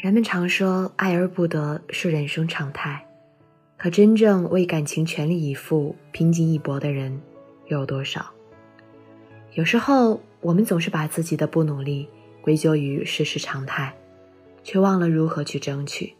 [0.00, 3.04] 人们常说爱而不得是人生常态，
[3.76, 7.20] 可真正为感情全力以赴、拼尽一搏的人
[7.66, 8.24] 又有多少？
[9.54, 12.08] 有时候，我们总是把自己的不努力
[12.40, 13.92] 归咎于世事常态，
[14.62, 16.14] 却忘了如何去争取。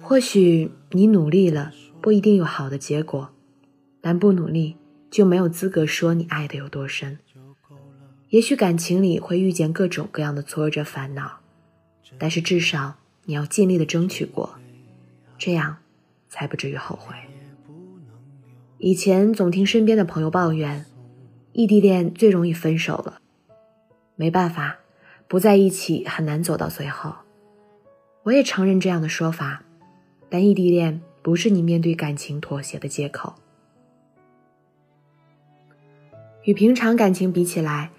[0.00, 1.70] 或许你努力了，
[2.00, 3.28] 不一定有好的结果，
[4.00, 4.78] 但不努力
[5.10, 7.18] 就没有资格说你爱的有多深。
[8.30, 11.40] 也许感情里会遇见各种各样的挫折、烦恼，
[12.18, 14.54] 但是至少你要尽力的争取过，
[15.36, 15.76] 这样
[16.28, 17.14] 才不至于后悔。
[18.78, 20.86] 以前总听身边的朋友抱怨，
[21.52, 23.20] 异地恋最容易分手了。
[24.16, 24.78] 没办法，
[25.26, 27.14] 不在一起很难走到最后。
[28.24, 29.62] 我也承认这样的说法，
[30.28, 33.34] 但异地恋不是你面对感情妥协的借口。
[36.44, 37.90] 与平常感情比起来。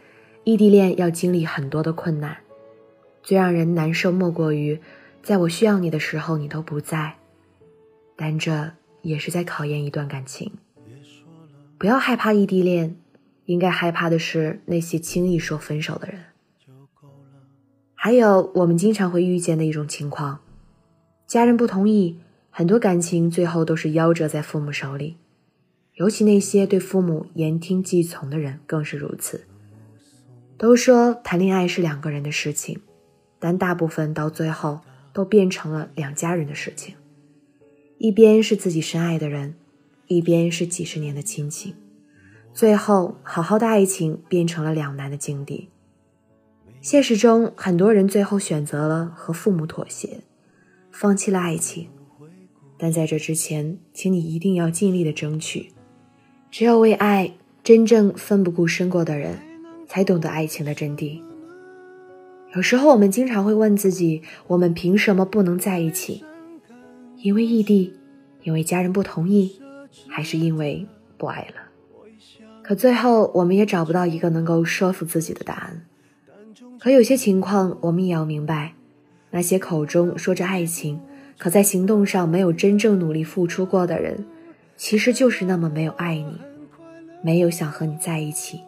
[0.48, 2.38] 异地恋要经历很多的困难，
[3.26, 4.79] 最让人难受莫过于，
[5.23, 7.15] 在我需要你的时候你都不在，
[8.15, 10.51] 但这也是在考验一段感情。
[11.79, 12.96] 不要害怕异地恋，
[13.46, 16.20] 应该害怕的是那些轻易说分手的人。
[17.96, 20.41] 还有我们经常会遇见的一种情况，
[21.26, 22.20] 家人不同意，
[22.51, 25.18] 很多感情最后都是夭折在父母手里，
[25.96, 29.48] 尤其那些对父母言听计从的人更是如此。
[30.59, 32.79] 都说谈恋爱是两个人的事情，
[33.40, 34.80] 但大部分到最后
[35.14, 36.96] 都变成了两家人的事情。
[37.98, 39.55] 一边是自己深爱的人，
[40.08, 41.74] 一边是几十年的亲情，
[42.54, 45.70] 最后好好的爱情变成了两难的境地。
[46.82, 50.20] 现实中，很多人最后选择了和父母妥协，
[50.92, 51.88] 放弃了爱情。
[52.77, 55.72] 但在这之前，请你一定要尽力的争取。
[56.52, 57.34] 只有为爱
[57.64, 59.40] 真正奋不顾身过的人。
[59.88, 61.22] 才懂得爱情的真谛。
[62.56, 66.24] 有时候我们经常会问自己：我们凭什么不能在一起？
[67.18, 67.94] 因为异地，
[68.44, 69.60] 因为家人不同意，
[70.08, 71.56] 还是因为不爱了？
[72.64, 75.86] 可最后我们也找不到一个能够说服自己的答案。
[76.80, 78.74] 可有些情况，我们也要明白：
[79.32, 81.02] 那些口中说着爱情，
[81.38, 84.26] 可在行动上没有真正努力付出过的人，
[84.78, 86.40] 其实就是那么没有爱你，
[87.22, 88.62] 没有想和你在一起。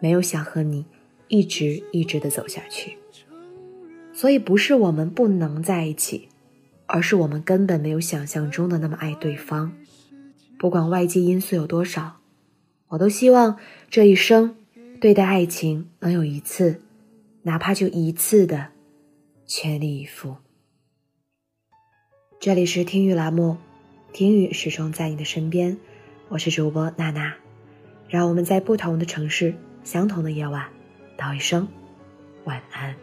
[0.00, 0.84] 没有想和你
[1.28, 2.98] 一直一直的走下去，
[4.12, 6.28] 所以不是我们不能在一起，
[6.86, 9.72] 而是我们根本没有想象中的那么爱对方。
[10.58, 12.18] 不管外界因素有多少，
[12.88, 13.58] 我都希望
[13.90, 14.56] 这一生
[15.00, 16.80] 对待爱情能有一次，
[17.42, 18.68] 哪怕就一次的
[19.46, 20.36] 全力以赴。
[22.38, 23.56] 这里是听雨栏目，
[24.12, 25.78] 听雨始终在你的身边，
[26.28, 27.34] 我是主播娜娜，
[28.08, 29.54] 让我们在不同的城市。
[29.82, 30.66] 相同的夜晚，
[31.16, 31.66] 道一声
[32.44, 32.94] 晚安。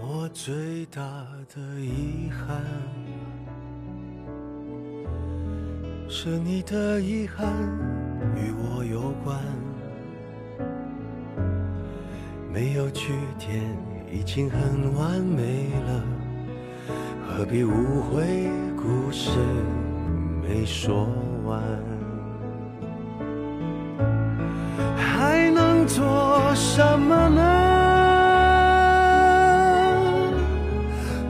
[0.00, 1.00] 我最大
[1.54, 2.62] 的遗憾，
[6.08, 7.46] 是你的遗憾
[8.36, 9.38] 与我有关。
[12.52, 13.76] 没有句点，
[14.16, 16.02] 已经很完美了，
[17.28, 19.28] 何必误会故事
[20.42, 21.06] 没说
[21.44, 21.62] 完？
[24.96, 26.02] 还能做
[26.54, 27.42] 什么呢？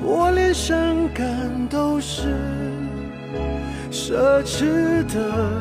[0.00, 0.78] 我连伤
[1.12, 1.26] 感
[1.68, 2.28] 都是
[3.90, 5.60] 奢侈的，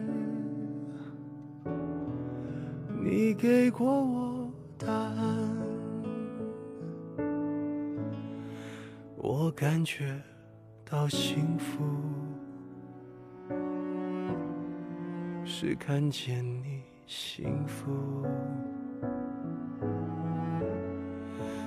[3.11, 4.49] 你给过我。
[4.77, 5.57] 答案，
[9.17, 10.17] 我感觉
[10.89, 11.83] 到幸福，
[15.43, 17.91] 是看见你幸福。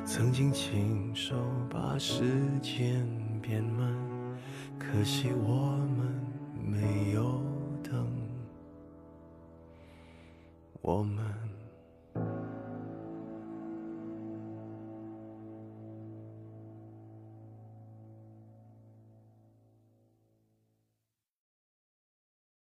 [0.03, 1.37] 曾经亲手
[1.69, 2.25] 把时
[2.63, 3.07] 间
[3.43, 3.95] 变慢，
[4.79, 6.11] 可惜我们
[6.59, 7.44] 没有
[10.85, 11.44] 我们。